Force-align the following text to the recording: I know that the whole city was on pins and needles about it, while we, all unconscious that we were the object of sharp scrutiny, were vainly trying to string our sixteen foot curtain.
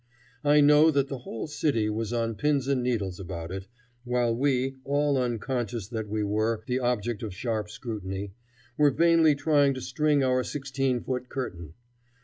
I 0.43 0.61
know 0.61 0.89
that 0.89 1.09
the 1.09 1.19
whole 1.19 1.45
city 1.45 1.87
was 1.87 2.11
on 2.11 2.33
pins 2.33 2.67
and 2.67 2.81
needles 2.81 3.19
about 3.19 3.51
it, 3.51 3.67
while 4.03 4.35
we, 4.35 4.77
all 4.83 5.15
unconscious 5.15 5.87
that 5.89 6.07
we 6.09 6.23
were 6.23 6.63
the 6.65 6.79
object 6.79 7.21
of 7.21 7.35
sharp 7.35 7.69
scrutiny, 7.69 8.33
were 8.79 8.89
vainly 8.89 9.35
trying 9.35 9.75
to 9.75 9.81
string 9.81 10.23
our 10.23 10.43
sixteen 10.43 11.01
foot 11.03 11.29
curtain. 11.29 11.75